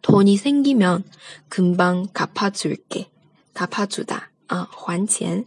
[0.02, 3.06] 돈이생기면금방갚아줄 게。
[3.54, 5.44] 갚아주다 啊，还钱，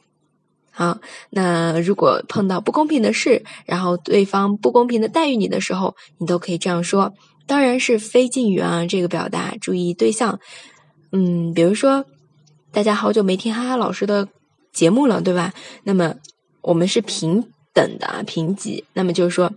[0.72, 0.98] 好，
[1.30, 7.14] 那如果碰到不公平的事，然后对方不公平的待遇你的时候，你都可以这样说。
[7.46, 10.40] 当然是非敬语啊，这个表达注意对象。
[11.12, 12.06] 嗯，比如说，
[12.72, 14.30] 大家好久没听哈哈老师的
[14.72, 15.54] 节目了，对吧？
[15.84, 16.16] 那么
[16.62, 17.51] 我们是平。
[17.74, 19.52] 等的啊，评级，那么就是说，